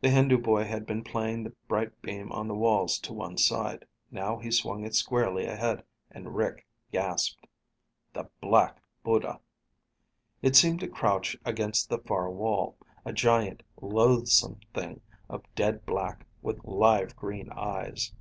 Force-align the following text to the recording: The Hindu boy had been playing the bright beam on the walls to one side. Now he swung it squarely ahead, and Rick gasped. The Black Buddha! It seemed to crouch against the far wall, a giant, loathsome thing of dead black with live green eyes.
The 0.00 0.08
Hindu 0.08 0.38
boy 0.38 0.64
had 0.64 0.86
been 0.86 1.04
playing 1.04 1.44
the 1.44 1.52
bright 1.68 2.00
beam 2.00 2.32
on 2.32 2.48
the 2.48 2.54
walls 2.54 2.98
to 3.00 3.12
one 3.12 3.36
side. 3.36 3.84
Now 4.10 4.38
he 4.38 4.50
swung 4.50 4.86
it 4.86 4.94
squarely 4.94 5.44
ahead, 5.44 5.84
and 6.10 6.34
Rick 6.34 6.66
gasped. 6.92 7.46
The 8.14 8.30
Black 8.40 8.80
Buddha! 9.02 9.40
It 10.40 10.56
seemed 10.56 10.80
to 10.80 10.88
crouch 10.88 11.36
against 11.44 11.90
the 11.90 11.98
far 11.98 12.30
wall, 12.30 12.78
a 13.04 13.12
giant, 13.12 13.62
loathsome 13.82 14.60
thing 14.72 15.02
of 15.28 15.42
dead 15.54 15.84
black 15.84 16.26
with 16.40 16.64
live 16.64 17.14
green 17.14 17.50
eyes. 17.50 18.14